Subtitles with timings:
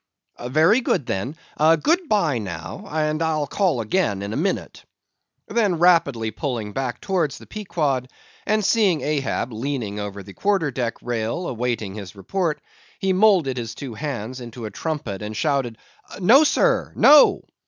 [0.43, 4.83] "Very good, then; good bye now, and I'll call again in a minute."
[5.47, 8.07] Then rapidly pulling back towards the Pequod,
[8.47, 12.59] and seeing Ahab leaning over the quarter deck rail awaiting his report,
[12.97, 16.93] he moulded his two hands into a trumpet and shouted—"No, Sir!
[16.95, 17.43] No!"